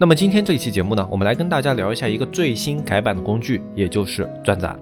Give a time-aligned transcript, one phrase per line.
[0.00, 4.78] 那么今天这一期节目呢，我们来跟大家聊一下一个最新改版的工具，也就是转展。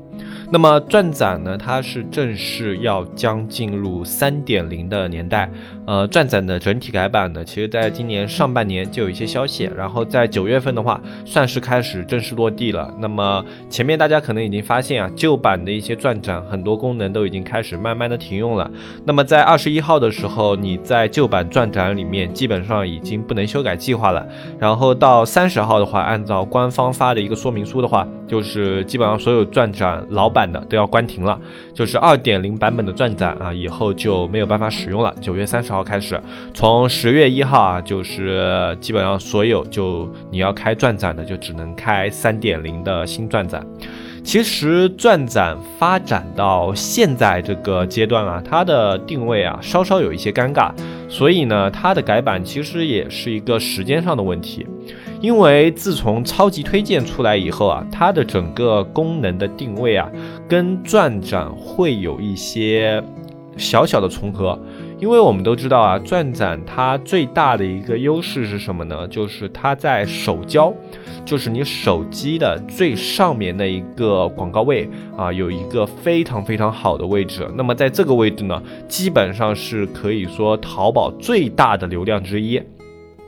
[0.50, 5.50] 那么转展呢，它是正式要将进入三点零的年代。
[5.87, 12.92] 呃，转展的整体改版呢，其实在今年上半年就有一些消息，然后在九月份的话，算是开始正式落地了。
[12.98, 18.68] 那么前面大家可能已经发现啊，旧版的一些转展很多功能都已经开始慢慢的停用了。
[19.04, 24.26] 那么在二十一号的时候，你在旧版转展里面基本上已经不能修改计划了。
[24.59, 31.40] 然后到三十号的话，按照官方发的一个说明书的话，就是基本上所有转展老版的都要关停了，
[31.73, 35.15] 就是二点零版本的转展啊，以后就没有办法使用了。
[35.23, 35.87] 九月三十号。
[35.87, 36.20] 开始，
[36.52, 43.65] 从十月一号啊，就是基本上所有就你要开转展的，就只能开三点零的新转展。
[44.24, 50.73] 其实转展发展到现在这个阶段啊，它的定位啊稍稍有一些尴尬，
[51.09, 54.66] 所以呢，它的改版其实也是一个时间上的问题。
[55.27, 60.09] 因为自从超级推荐出来以后啊，它的整个功能的定位啊，
[60.49, 63.02] 跟转展会有一些
[63.57, 64.56] 小小的重合。
[65.00, 69.09] 因为我们都知道啊，转展它最大的一个优势是什么呢？
[69.09, 70.72] 就是它在手交，
[71.25, 77.50] 就是你手机的最上面那一个广告位啊，有一个非常非常好的位置。
[77.56, 82.62] 那么在这个位置呢，基本上是可以说淘宝最大的流量之一。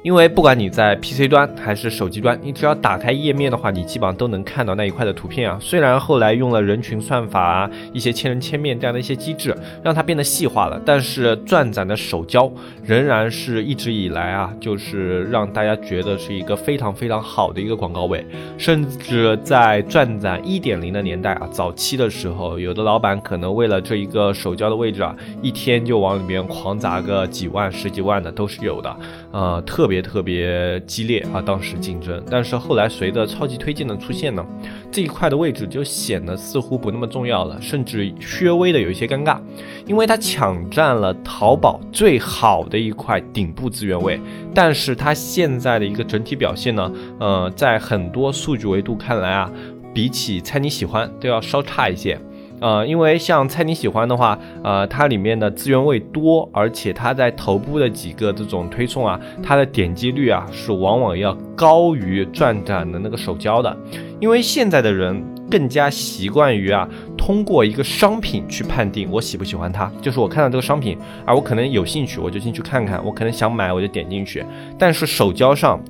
[0.03, 5.59] 因为不管你在 PC 端还是手机端，你只要打开页面的话，你基本上都能看到那一块的图片啊。
[5.61, 12.51] 虽然后来用了人群算法啊，一些千人千面这样的一些机制，让它变得细化了，但是转展的手交
[12.85, 18.25] 仍然是一直以来啊，就是让大家觉得是一个非常非常好的一个广告位。
[18.57, 28.97] 甚至在转展一点零的年代啊，早期的时候，有的老板可能为了这一个手交的位置啊，一天就往里面狂砸个几万、十几万的都是有的，
[29.33, 29.89] 呃，特。
[29.89, 31.43] 别别特别激烈啊！
[31.43, 34.47] 当时竞争，但是后来随着超级推荐的出现呢，
[34.93, 39.41] 这一块的位置就显得似乎不那么重要了，甚至略微的有一些尴尬，
[39.87, 44.21] 因为它抢占了淘宝最好的一块顶部资源位。
[44.55, 49.51] 但是它现在的一个整体表现呢，呃，在很多数据维度看来啊，
[49.93, 52.17] 比起猜你喜欢都要稍差一些。
[52.61, 63.77] 呃，因为像猜你喜欢的话，呃，它里面的资源位多，而且它在头部的几个这种推送啊，它的点击率啊是往往要高于转展的那个手交的。
[64.21, 74.45] 因为现在的人更加习惯于啊，通过一个商品去判定我喜不喜欢它，就是我看到这个商品，啊我可能有兴趣，我就进去看看，我可能想买，我就点进去。
[74.79, 75.81] 但是手交上。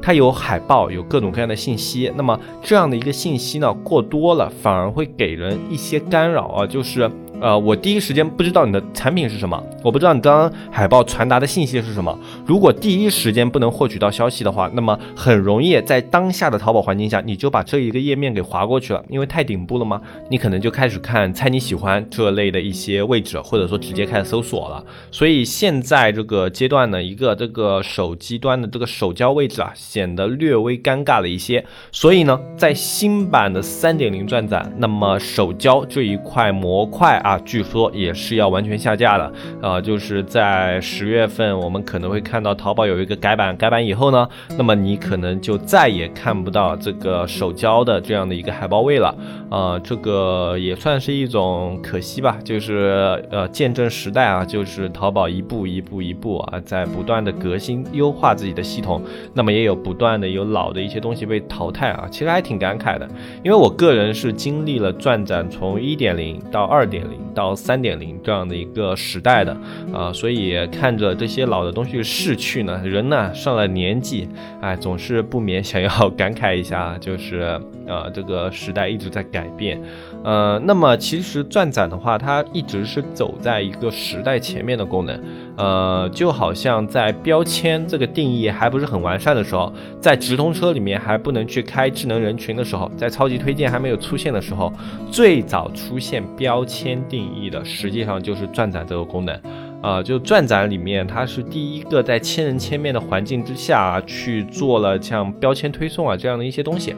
[0.00, 2.10] 它有海报，有各种各样的信息。
[2.16, 7.10] 那么这样的一个信息呢，过多了反而会给人一些干扰啊，就是。
[7.40, 12.18] 呃，我第一时间不知道你的产品是什么，我不知道你刚刚海报传达的信息是什么。
[12.44, 20.00] 如果第一时间不能获取到消息的话，那么很容易在当下的淘宝环境下，你就把这一个页面给划过去了，因为太顶部了吗？
[20.30, 24.84] 你可能就开始看猜你喜欢这类的一些位置，或者说直接开始搜索了。
[25.12, 31.64] 所以现在这个阶段呢，一个这个手机端的这个手交位置啊，显得略微尴尬了一些。
[31.92, 37.27] 所以呢，在新版的三点零转载，那么手交这一块模块啊。
[37.28, 39.30] 啊，据说也是要完全下架了，
[39.60, 49.14] 啊，就是在十月份，我们可能会看到淘宝有一个改版，改版以后呢，那么你可能就再也看不到这个手胶的这样的一个海报位了，
[49.50, 59.02] 啊，这个也算是一种可惜吧，就是呃见证时代啊，就是淘宝一步一步一步啊，在不断的革新优化自己的系统，
[59.34, 63.06] 那么也有不断的有老的一些东西被淘汰啊，其实还挺感慨的，
[63.44, 67.17] 因为我个人是经历了转展从一点零到二点零。
[67.34, 69.56] 到三点零这样的一个时代的
[69.92, 74.28] 啊，所以看着这些老的东西逝去呢，人呢上了年纪，
[74.60, 79.80] 哎，总是不免想要感慨一下，就是呃，这个时代一直在改变，
[80.24, 85.22] 呃，那么其实转展的话，它一直是走在一个时代前面的功能，
[85.56, 94.72] 呃，就好像在标签这个定义还不是很完善的时候，在直通车里面还不能去开智能人群的时候，在超级推荐还没有出现的时候，
[95.10, 96.98] 最早出现标签。
[97.08, 99.40] 定义的实际上就是转展这个功能，
[99.80, 106.94] 啊，就转展里面，它是第一个在千人千面的环境之下去做了像标签推送啊这样的一些东西。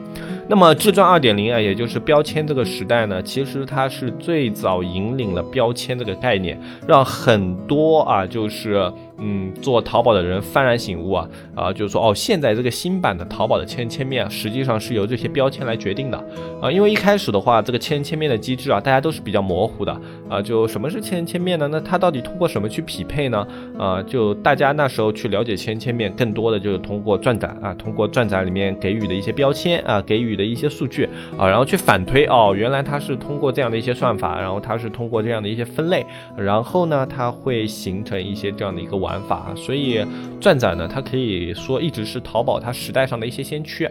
[0.51, 8.91] 那么至钻二点零啊，也就是标签这个时代呢，其实它是最早引领了标签这个概念，让很多啊就是。
[9.21, 16.17] 嗯，做淘宝的人幡然醒悟啊啊，就是说哦，现在这个新版的淘宝的千人千面，实际上是由这些标签来决定的
[16.59, 16.71] 啊。
[16.71, 19.95] 因为一开始的话，这个千人千面的机制啊，大家都是比较模糊的
[20.27, 20.41] 啊。
[20.41, 21.67] 就什么是千人千面呢？
[21.71, 23.47] 那它到底通过什么去匹配呢？
[23.77, 31.07] 啊，就大家那时候去了解千人千面，更多的就是通过转展啊，通过转展里面给予的一些标签啊，给予的一些数据
[31.37, 36.03] 啊，然后去反推哦，原来它是通过这样的一些算法，然后它是通过这样的一些分类，
[36.35, 39.10] 然后呢，它会形成一些这样的一个网。
[39.11, 40.05] 玩法，所以
[40.39, 43.89] 转展呢，它可以说一直是淘宝它时代上的一些先驱。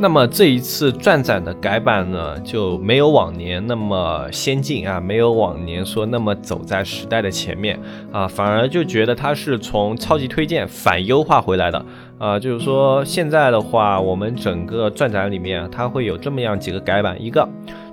[0.00, 7.78] 那么这一次转展的改版呢，就没有往年那么先进啊，没有往年说那么走在时代的前面
[8.10, 11.84] 啊，反而就觉得它是从超级推荐反优化回来的
[12.18, 12.38] 啊。
[12.38, 17.46] 就是说现在的话，我们整个转展里面它会有这么样几个改版，一个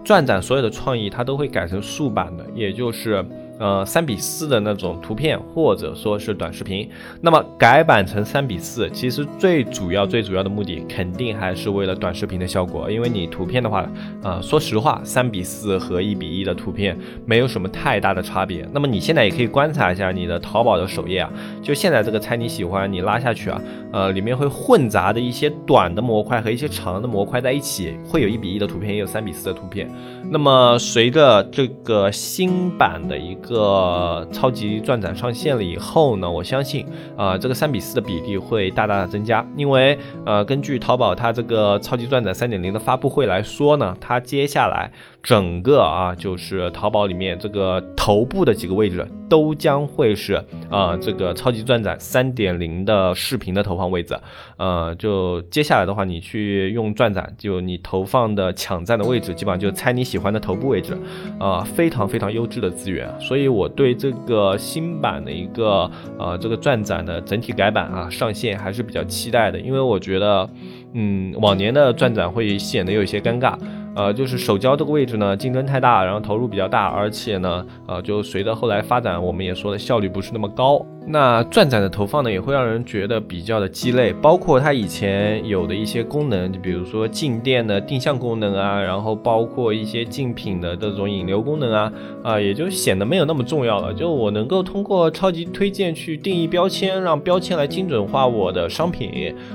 [0.03, 3.25] 转展所有的创意它都会改成竖版的，也就是。
[3.59, 6.89] 呃，三比四的那种图片，或者说是短视频，
[7.21, 12.89] 那么改版成三比四，其实最主要、最主要的目的，肯定还是为了短视频的效果。
[12.89, 13.85] 因为你图片的话，
[14.23, 18.65] 呃，说实话，三比四和一比一的图片没有什么太大的差别。
[18.71, 21.29] 那么你现在也可以观察一下你的淘宝的首页啊，
[21.61, 23.61] 就现在这个猜你喜欢，你拉下去啊，
[23.91, 29.89] 呃，里面会混杂的一些短的模块和一些长的模块在一起，会有一比一的图片，也有三比四的图片。
[30.31, 36.85] 那么随着这个新版的一个个超级钻展上线了以后呢，我相信
[37.17, 44.91] 啊，这个三比四的比例会大大的增加，因为呃，根据淘宝它这个超级钻展三点零的发布会来说呢，它接下来。
[45.21, 54.17] 整个啊，就是淘宝里面这个头部的几个位置都将会是啊，这个超级钻展三点零的视频的投放位置。
[54.57, 60.97] 呃，就接下来的话，你去用钻展，就你投放的抢占的位置，基本上就猜你喜欢的头部位置，
[61.37, 63.07] 啊，非常非常优质的资源。
[63.19, 70.49] 所以我对这个新版的一个呃这个钻展的整体改版啊上线还是比较期待的，因为我觉得，
[70.93, 73.55] 嗯，往年的钻展会显得有一些尴尬。
[73.95, 80.85] 呃，就是手交这个位置呢，竞争太大，然后投入比较大，而且呢，呃，就随着后来发展，我们也说的效率不是那么高。
[81.05, 91.91] 那转展的投放呢，也会让人觉得比较的鸡肋，包括它以前有的一些功能，就比如说进店的定向功能啊，然后包括一些竞品的这种引流功能啊，
[92.21, 93.91] 啊，也就显得没有那么重要了。
[93.91, 99.11] 就我能够通过超级推荐去定义标签，让标签来精准化我的商品，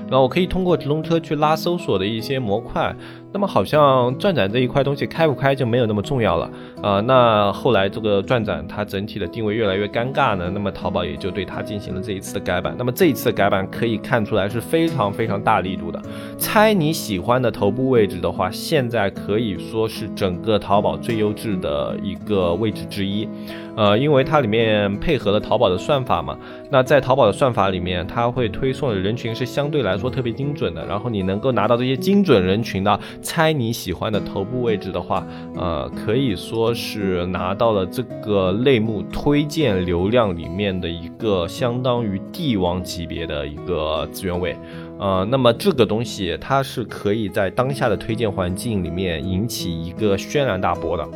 [0.09, 2.95] 然后我可以通过直通车去拉搜索的一些模块。
[3.33, 6.49] 那么好像转展这一块东西开不开就没有那么重要了
[6.81, 7.01] 啊。
[7.01, 11.45] 那后来这个转展它整体的定位越来越尴尬呢，那么淘宝也就对。
[11.45, 16.03] 它进行了这一次的改版，那么这一次的改版可以看出来是非常非常大力度的。
[16.39, 23.29] 猜你喜欢的头部位置的话，现在可以说是整个淘宝最优质的一个位置之一。
[23.77, 26.37] 呃，因为它里面配合了淘宝的算法嘛，
[26.71, 30.85] 那在淘宝的算法里面，它会推送的人群是相对来说特别精准的。
[30.87, 35.27] 然后你能够拿到这些精准人群的猜你喜欢的头部位置的话，
[35.57, 44.57] 呃，可以说是拿到了这个类目推荐流量里面的一个相当于帝王级别的一个资源位。
[44.97, 51.07] 呃，那么这个东西它是可以在当下的推荐环境里面引起一个轩然大波的。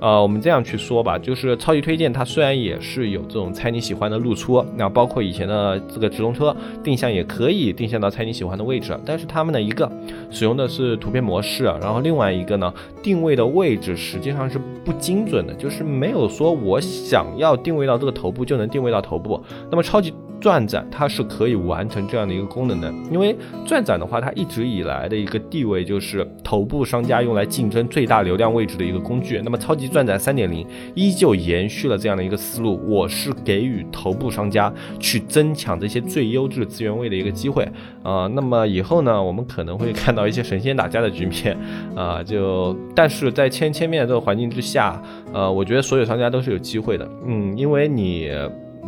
[0.00, 9.90] 呃，我们这样去说吧，就是超级推荐，它虽然也是有这种猜你喜欢的露出，那包括以前的这个直通车定向也可以定向到猜你喜欢的位置，但是他们的一个
[10.30, 12.72] 使用的是图片模式，然后另外一个呢，
[13.02, 19.42] 定位的位置实际上是不精准的，就是没有说我想要定位到这个头部就能定位到头部。
[19.70, 20.12] 那么超级。
[20.40, 29.40] 转展它是可以完成这样的一个功能的，因为转展的话，它一直以来的一个地位就是头部商家用来竞争最大流量位置的一个工具。
[29.44, 37.66] 那么超级转展三点零依旧延续了这样的一个思路，我是给予头部商家去增强这些最优质资源位的一个机会
[38.02, 38.26] 啊。
[38.34, 41.56] 那么以后呢，我们可能会看到一些神仙打架的局面
[41.96, 45.02] 啊，就但是在千千面这个环境之下，
[45.32, 48.30] 呃，我觉得所有商家都是有机会的，嗯，因为你。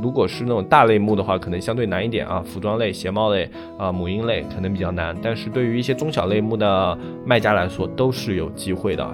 [0.02, 5.16] 如果是那种大类目的话，可能相对难一点啊，服装类、鞋帽类啊、母婴类可能比较难。
[5.22, 9.04] 但是对于一些中小类目的卖家来说，都是有机会的。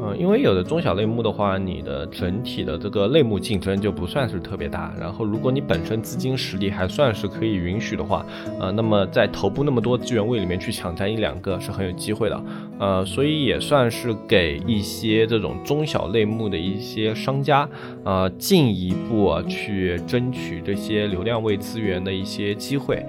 [0.00, 4.94] 嗯，因为有的中小类目的话，你的整体的这个类目竞争就不算是特别大。
[5.00, 8.24] 然后，如果你本身资金实力还算是可以允许的话，
[8.60, 12.42] 呃，那么在头部那么多资源位里面去抢占一两个是很有机会的。
[12.78, 17.68] 呃，所以也算是给一些这种中小类目的一些商家，
[18.04, 23.04] 呃，进一步去争取这些流量位资源的一些机会。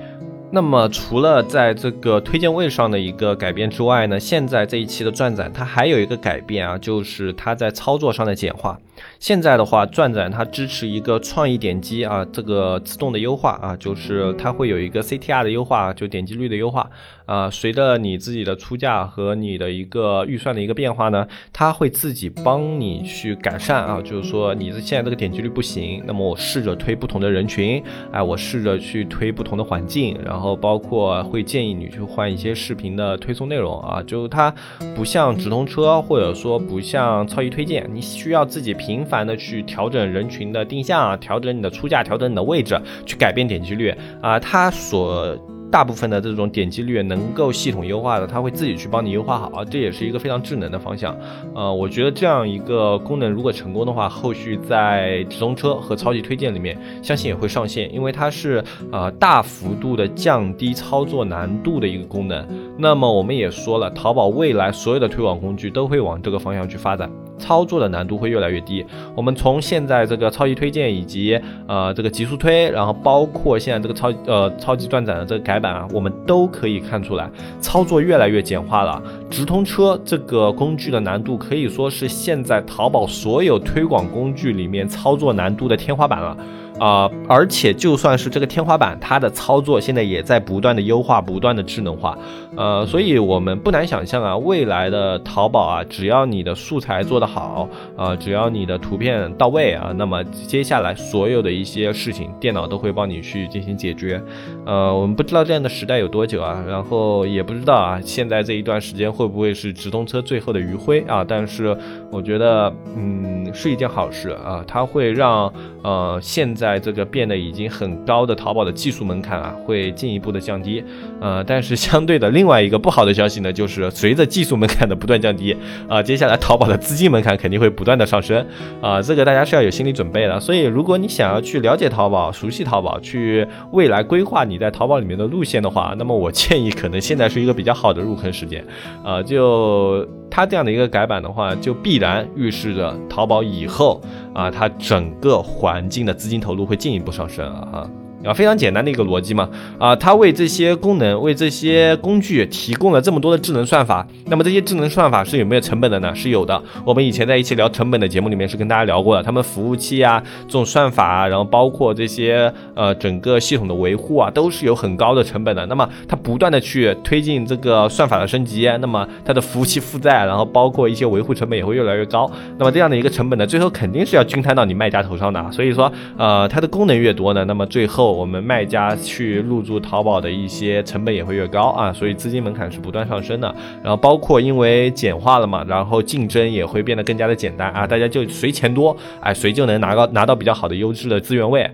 [0.49, 8.79] 那么除了在这个推荐位上的一个改变之外呢，现在这一期的转展它还有一个改变啊，就是它在操作上的简化。
[9.19, 16.89] 现在的话，转展它支持一个创意点击啊，这个自动的优化啊，就是它会有一个 CTR 的优化，就点击率的优化
[17.25, 17.49] 啊。
[17.49, 24.01] 随着你自己的出价和你的一个预算的一个变化呢，它会自己帮你去改善啊。
[24.03, 34.01] 就是说，你的现在这个点击率不行，那么我试着推不同的人群，哎，我试着去推不同的环境，然后包括会建议你去换一些视频的推送内容啊。
[34.03, 34.53] 就它
[34.95, 44.39] 不像直通车，或者说不像超级推荐，你需要自己频繁的去调整人群的定向，调整你的出价，调整你的位置，去改变点击率啊。
[44.39, 45.37] 它所
[45.69, 51.13] 大部分的这种点击率能够系统优化的，它会自己去帮你优化好啊，这也是一个非常智能的方向。
[51.53, 58.63] 呃，我觉得这样一个功能如果成功的话，后续在直通车和超级推荐里面，相信也会上线，因为它是
[58.93, 62.47] 呃大幅度的降低操作难度的一个功能。
[62.77, 67.11] 那么我们也说了，淘宝未来所有的推广工具都会往这个方向去发展。
[67.37, 68.85] 操作的难度会越来越低。
[69.15, 77.29] 我们从现在这个超级推荐以及呃这个极速推，然后包括现在这个超呃超级转展的这个改版啊，我们都可以看出来，
[77.59, 79.01] 操作越来越简化了。
[79.29, 86.37] 直通车这个工具的难度可以说是现在淘宝所有推广工具里面操作难度的天花板了。
[86.79, 92.15] 啊，而且就算是这个天花板，它的操作现在也在不断的优化，不断的智能化。
[92.55, 104.21] 呃，所以我们不难想象啊，未来的淘宝啊，只要你的素材做得好，啊，只要你的图片到位啊，那么接下来所有的一些事情，电脑都会帮你去进行解决。
[104.65, 111.25] 呃，我们不知道这样的时代有多久啊，然后也不知道啊，现在这一段时间会不会是直通车最后的余晖啊？
[111.27, 111.75] 但是
[112.11, 116.66] 我觉得，嗯，是一件好事啊，它会让呃现在。
[116.67, 120.83] 在这个变得已经很高的淘宝的技术门槛啊，会进一步的降低，
[121.21, 125.55] 呃，但是相对的另外一个不好的消息呢，就是随着技术门槛的不断降低，
[125.87, 128.45] 啊，接下来淘宝的资金门槛肯定会不断的上升，
[128.81, 130.37] 啊，这个大家是要有心理准备的。
[130.41, 138.61] 所以，如果你想要去了解淘宝、熟悉淘宝、去未来规划你在淘宝里面的路线的话，那么我建议可能现在是一个比较好的入坑时间，
[139.05, 140.05] 啊，就。
[140.29, 144.01] 它这样的一个改版的话，就必然预示着淘宝以后
[144.33, 147.89] 啊，它整个环境的资金投入会进一步上升啊哈。
[148.23, 149.47] 啊，非常简单的一个逻辑嘛，
[149.77, 156.13] 啊，它为这些功能、为这些工具提供了这么多的智能算法，那么这些智能算法是有没有成本的呢？
[156.15, 156.61] 是有的。
[156.83, 165.63] 我们以前在一起聊成本的节目里面是跟大家聊过的，他们服务器啊，这种算法啊，然后包括这些呃整个系统的维护啊，都是有很高的成本的。
[165.67, 172.29] 那么它不断的去推进这个算法的升级，那么它的服务器负债，然后包括一些维护成本也会越来越高。
[172.57, 175.51] 那么这样的一个成本呢，最后肯定是要均摊到你卖家头上的。
[175.51, 178.06] 所以说，呃，它的功能越多呢，那么最后。
[178.11, 183.53] 我们卖家去入驻淘宝的一些成本也会越高啊，所以资金门槛是不断上升的。
[183.83, 191.69] 然后包括因为简化了嘛，然后竞争也会变得更加的简单啊，大家就谁钱多，哎，谁就能拿到拿到比较好的优质的资源位。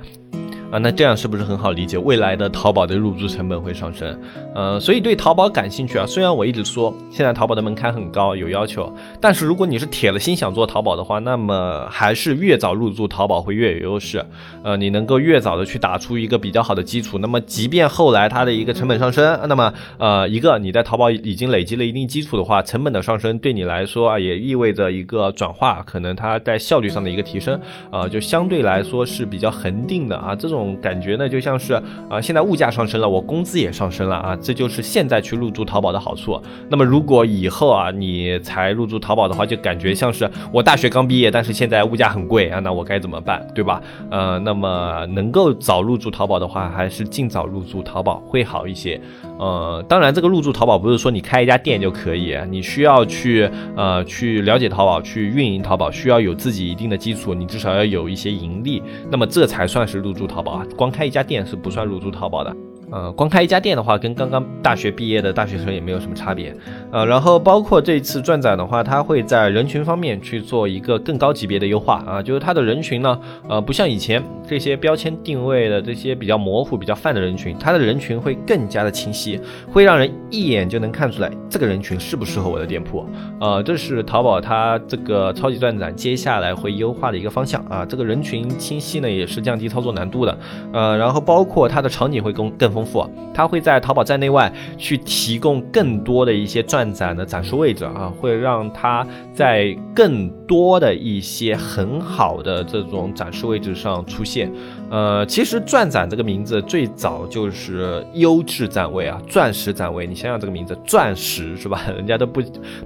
[0.74, 2.00] 啊，那这样是不是很好理解？
[2.00, 4.20] 未来的淘宝的入驻成本会上升，
[4.56, 6.06] 呃，所以对淘宝感兴趣啊。
[6.08, 14.25] 虽然我一直说现在淘宝的门槛很高，有要求，但是如果你是铁了心想做淘宝的话，那么还是越早入驻淘宝会越有优势。
[14.63, 27.60] 呃，你能够越早的去打出一个比较好的基础，那么即便后来它的一个成本上升，那么呃，一个你在淘宝已经累积了一定基础的话，成本的上升对你来说啊，也意味着一个转化，可能它在效率上的一个提升，
[27.92, 30.62] 呃，就相对来说是比较恒定的啊，这种。
[30.82, 31.74] 感觉呢，就像是
[32.10, 36.39] 啊，现在物价上升了，我工资也上升了啊，这就是现在去入驻淘宝的好处。
[36.70, 43.82] 那么如果以后啊，你才入驻淘宝的话，就感觉像是我大学刚毕业，但是现在物价很贵啊，那我该怎么办，对吧？
[44.10, 49.00] 呃，那么能够早入驻淘宝的话，还是尽早入驻淘宝会好一些。
[49.39, 60.67] 呃，当然这个入驻淘宝不是说你开一家店就可以，你需要去呃去了解淘宝，去运营淘宝，需要有自己一定的基础，你至少要有一些盈利，那么这才算是入驻淘宝啊。
[60.75, 62.55] 光开一家店是不算入驻淘宝的。
[62.93, 66.55] 呃，光开一家店的话，跟刚刚大学毕业的大学生也没有什么差别。
[66.91, 73.19] 呃，然后包括这次转展的话，它会在人群方面去做一个更高级别的优化啊，就是它的人群呢，
[73.50, 79.39] 呃，不像以前这些标签定位的这些比较模糊、比较泛的人群，它的人群会更加的清晰，
[79.71, 83.03] 会让人一眼就能看出来这个人群适不适合我的店铺。
[83.41, 90.38] 呃，这是淘宝它这个超级转展接下来会优化的一个方向啊，这个人群清晰呢，也是降低操作难度的。
[90.71, 92.82] 呃，然后包括它的场景会更更丰。
[92.83, 104.51] 丰富，它会在淘宝站内外去提供更多的一些转展的展示位置啊，会让它在更多的一些很好的这种展示位置上出现。
[104.89, 110.05] 呃，其实转展这个名字最早就是优质展位啊，钻石展位。
[110.05, 111.81] 你想想这个名字，钻石是吧？
[111.97, 112.41] 人家都不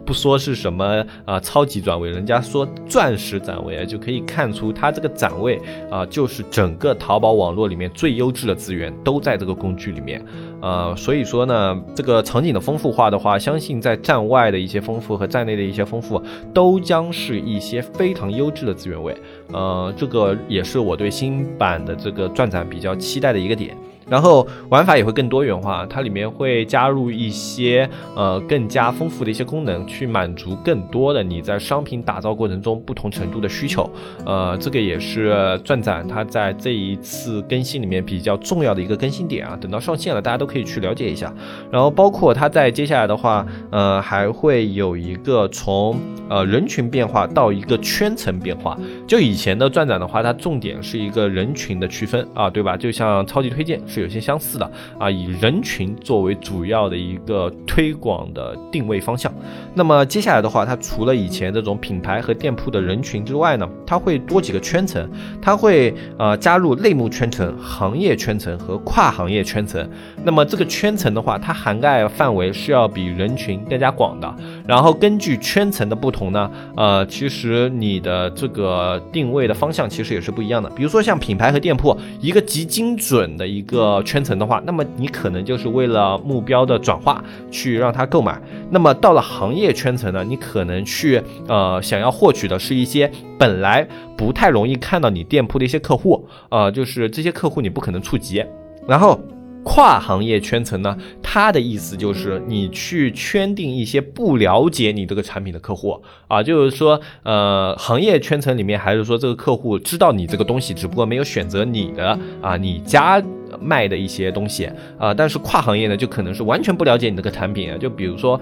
[0.05, 5.59] 不说是什么啊超级转位，人家说钻石展位啊，就可以看出它这个展位
[5.91, 10.21] 啊，就是整个淘宝网络里面最优质的资源都在这个工具剧里面。
[10.61, 16.21] 呃，所以说呢，这个场景的丰富化的话，相信在站外的一些丰富和站内的一些丰富，
[16.53, 19.15] 都将是一些非常优质的资源位。
[19.53, 21.95] 呃，这个也是我对新版的。
[21.95, 23.75] 这个转展比较期待的一个点。
[24.09, 33.89] 然后玩法也会更多元化，它里面会加入一些呃更加丰富的一些功能，去满足更多的你在商品打造过程中不同程度的需求。
[34.25, 39.57] 呃，这个也是转展它在这一次更新里面比较重要的一个更新点啊。
[39.59, 41.33] 等到上线了，大家都可以去了解一下。
[41.69, 45.99] 然后包括它在接下来的话，呃，还会有一个从
[46.29, 48.77] 呃人群变化到一个圈层变化。
[49.05, 52.77] 就以前的转展的话，它重点是一个人群的区分啊，对吧？
[52.77, 53.81] 就像超级推荐。
[53.97, 59.33] 是有些相似的啊，以人群作为主要的一个推广的定位方向。
[59.73, 65.09] 那么接下来的话，它除了以前这种品牌和店铺的人群之外呢，它会多几个圈层，
[65.41, 69.89] 它会呃加入类目圈层、行业圈层和跨行业圈层。
[70.23, 74.35] 那么这个圈层的话，它涵盖范围是要比人群更加广的。
[74.67, 80.69] 然后根据圈层的不同呢，呃，其实你的这个定位的方向其实也是不一样的。
[80.69, 83.86] 比如说像品牌和店铺，一个极精准的一个。
[83.87, 88.37] 呃，圈层的话，那么你可能就是为了目标的转化去让他购买。
[88.69, 98.43] 那么到了行业圈层呢，你可能去呃想要获取的是一些本来不太容易看到你店铺的一些客户，呃，就是这些客户你不可能触及。
[98.85, 99.17] 然后
[99.63, 113.23] 跨行业圈层呢，它的意思就是你去圈定一些不了解你这个产品的客户啊，就是说呃行业圈层里面还是说这个客户知道你这个东西，只不过没有选择你的啊，你家。
[113.61, 118.39] 卖的一些东西啊，但是跨行业呢，就可能是完全不了解你这个产品啊，就比如说。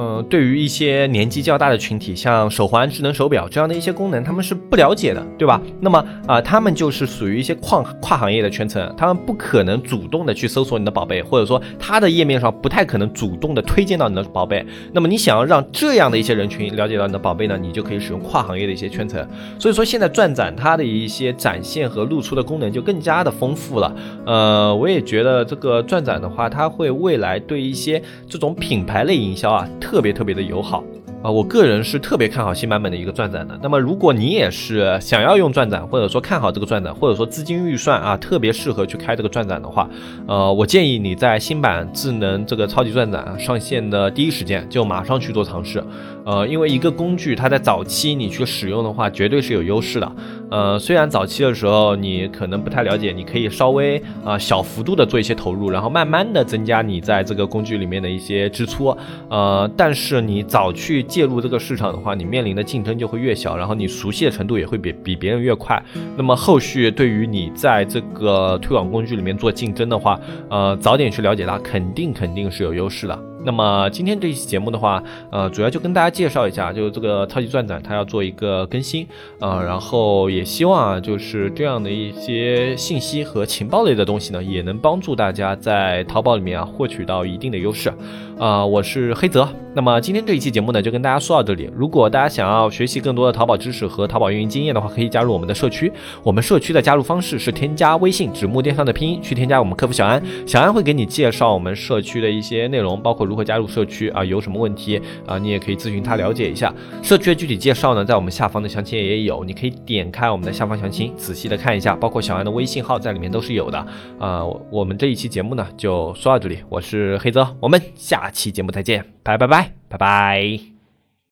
[0.00, 5.60] 嗯，对于一些年纪较大的群体，像手环、智能手表这样的一些功能，他们是不了解的，对吧？
[5.80, 14.64] 那么啊，他们就是属于一些跨跨行业的圈层，他们不可能主动的去搜索你的宝贝，或者说他的页面上不太可能主动的推荐到你的宝贝。
[14.92, 19.26] 那么你想要让这样的一些人群了解到你的宝贝呢，你就可以使用跨行业的一些圈层。
[19.58, 23.92] 所以说现在转展它的一些展现和露出的功能就更加的丰富了。
[24.24, 29.68] 呃，我也觉得这个转展的话，它会未来对一些这种品牌类营销啊。
[29.88, 30.84] 特别特别的友好
[31.22, 31.30] 啊！
[31.30, 33.58] 我个人是特别看好新版本的一个转展的。
[33.62, 39.88] 那么，如果你也是想要用转展，或者说看好这个转展，或者说资金预算啊特别适合去开这个转展的话，
[40.26, 45.82] 呃，我建议你在新版智能这个超级转展上线的第一时间就马上去做尝试。
[46.28, 50.12] 呃，因为一个工具它在早期你去使用的话，绝对是有优势的。
[50.50, 58.94] 呃，虽然早期的时候你可能不太了解，你可以稍微啊小幅度的做一些投入，然后慢慢的增加你在这个工具里面的一些支出。
[59.30, 65.82] 呃，但是你早去介入这个市场的话，你面临的竞争就会越小，然后你熟悉的程度也会比比别人越快。
[66.14, 73.18] 那么后续对于你在这个推广工具里面做竞争的话，呃，早点去了解它，肯定肯定是有优势的。
[73.44, 79.06] 那么今天这一期节目的话，呃，主要就跟大家介绍一下，就是这个超级钻展它要做一个更新，
[79.40, 87.92] 呃，然后也希望啊，就是这样的一些信息和情报类的东西呢，也能帮助大家在淘宝里面啊获取到一定的优势。
[88.38, 89.48] 啊，我是黑泽。
[89.78, 91.70] 那么今天这一期节目呢，就跟大家说到这里。
[91.72, 95.92] 如果大家想要学习更多的淘宝知识和淘宝运营经验的话，可以加入我们的社区。
[96.24, 106.74] 我们社区的加入方式是添加微信“纸木电商”的拼音去添加我们客服小安，小安会给你介绍我们社区的一些内容，包括如何加入社区啊，有什么问题啊，你也可以咨询他了解一下。
[107.00, 113.78] 社区的具体介绍呢，在我们下方的详情页也有，你可以点开我们的下方详情，仔细的看一下，包括小安的微信号在里面都是有的。
[114.18, 116.58] 啊，我们这一期节目呢，就说到这里。
[116.68, 118.28] 我是黑泽，我们下。
[118.32, 120.77] 期节目再见，拜拜拜拜拜拜。